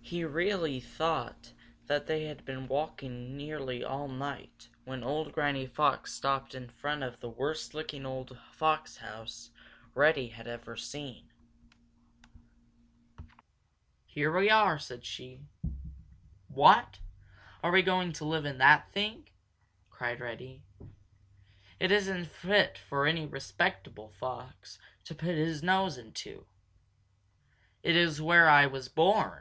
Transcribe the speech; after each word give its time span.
He 0.00 0.22
really 0.24 0.80
thought 0.80 1.52
that 1.86 2.06
they 2.06 2.24
had 2.24 2.44
been 2.44 2.66
walking 2.68 3.36
nearly 3.38 3.82
all 3.84 4.08
night 4.08 4.68
when 4.84 5.02
old 5.02 5.32
Granny 5.32 5.64
Fox 5.66 6.12
stopped 6.12 6.54
in 6.54 6.68
front 6.68 7.02
of 7.02 7.20
the 7.20 7.28
worst 7.30 7.72
looking 7.72 8.04
old 8.04 8.36
fox 8.50 8.98
house 8.98 9.50
Reddy 9.94 10.28
had 10.28 10.46
ever 10.48 10.76
seen. 10.76 11.30
"Here 14.04 14.36
we 14.36 14.50
are!" 14.50 14.78
said 14.78 15.06
she. 15.06 15.40
"What! 16.48 16.98
Are 17.62 17.70
we 17.70 17.80
going 17.80 18.12
to 18.14 18.26
live 18.26 18.44
in 18.44 18.58
that 18.58 18.90
thing?" 18.92 19.28
cried 19.88 20.20
Reddy. 20.20 20.62
"It 21.80 21.90
isn't 21.92 22.26
fit 22.26 22.76
for 22.76 23.06
any 23.06 23.24
respectable 23.24 24.10
fox 24.10 24.78
to 25.04 25.14
put 25.14 25.36
his 25.36 25.62
nose 25.62 25.96
into." 25.96 26.44
"It 27.82 27.96
is 27.96 28.20
where 28.20 28.48
I 28.50 28.66
was 28.66 28.88
born!" 28.88 29.40